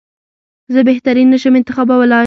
زه 0.73 0.79
بهترین 0.87 1.27
نه 1.33 1.37
شم 1.41 1.55
انتخابولای. 1.59 2.19